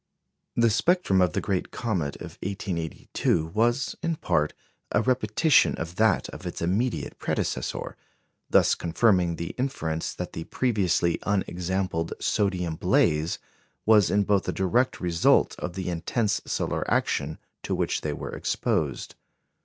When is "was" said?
3.53-3.95, 13.85-14.09